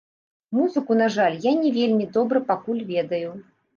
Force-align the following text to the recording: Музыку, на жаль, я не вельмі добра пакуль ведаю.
Музыку, 0.59 0.91
на 1.01 1.09
жаль, 1.15 1.37
я 1.49 1.53
не 1.61 1.73
вельмі 1.77 2.09
добра 2.17 2.43
пакуль 2.51 2.85
ведаю. 2.93 3.29